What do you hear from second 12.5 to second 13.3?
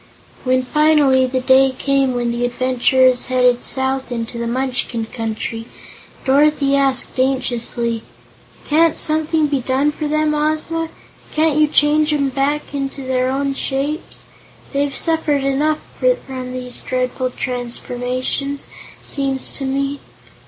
into their